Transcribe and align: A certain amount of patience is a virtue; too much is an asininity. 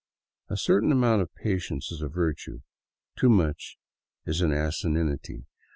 A 0.49 0.57
certain 0.57 0.91
amount 0.91 1.21
of 1.21 1.31
patience 1.35 1.91
is 1.91 2.01
a 2.01 2.07
virtue; 2.07 2.61
too 3.15 3.29
much 3.29 3.77
is 4.25 4.41
an 4.41 4.49
asininity. 4.51 5.45